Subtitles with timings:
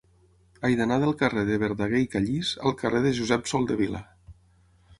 [0.67, 4.05] He d'anar del carrer de Verdaguer i Callís al carrer de Josep Soldevila.